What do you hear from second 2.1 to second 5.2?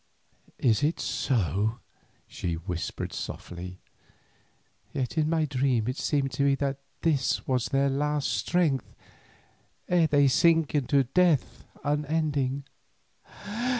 she said softly, "yet